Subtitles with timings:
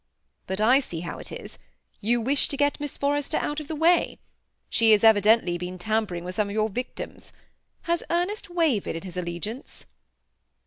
[0.47, 1.59] But I see how it is.
[2.01, 4.17] Yoa wish to get Miss Forrester out of the way.
[4.67, 7.31] She has evidently been tampering with some of your victims.
[7.83, 9.85] Has Ernest wavered in his allegiance?"